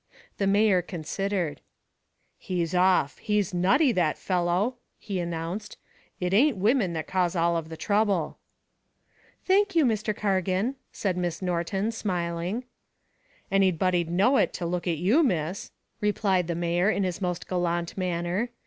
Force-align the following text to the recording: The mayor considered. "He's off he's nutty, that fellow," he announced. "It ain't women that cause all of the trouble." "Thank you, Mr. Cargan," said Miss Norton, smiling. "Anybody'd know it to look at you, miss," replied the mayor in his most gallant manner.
The 0.39 0.47
mayor 0.47 0.81
considered. 0.81 1.61
"He's 2.39 2.73
off 2.73 3.19
he's 3.19 3.53
nutty, 3.53 3.91
that 3.91 4.17
fellow," 4.17 4.77
he 4.97 5.19
announced. 5.19 5.77
"It 6.19 6.33
ain't 6.33 6.57
women 6.57 6.93
that 6.93 7.05
cause 7.05 7.35
all 7.35 7.55
of 7.55 7.69
the 7.69 7.77
trouble." 7.77 8.39
"Thank 9.45 9.75
you, 9.75 9.85
Mr. 9.85 10.15
Cargan," 10.15 10.73
said 10.91 11.17
Miss 11.17 11.39
Norton, 11.43 11.91
smiling. 11.91 12.63
"Anybody'd 13.51 14.09
know 14.09 14.37
it 14.37 14.53
to 14.53 14.65
look 14.65 14.87
at 14.87 14.97
you, 14.97 15.21
miss," 15.21 15.69
replied 15.99 16.47
the 16.47 16.55
mayor 16.55 16.89
in 16.89 17.03
his 17.03 17.21
most 17.21 17.47
gallant 17.47 17.95
manner. 17.95 18.49